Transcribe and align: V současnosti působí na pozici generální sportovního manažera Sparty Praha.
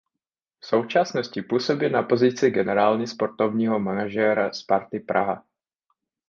V 0.59 0.65
současnosti 0.65 1.41
působí 1.41 1.89
na 1.89 2.03
pozici 2.03 2.49
generální 2.51 3.07
sportovního 3.07 3.79
manažera 3.79 4.53
Sparty 4.53 4.99
Praha. 4.99 5.43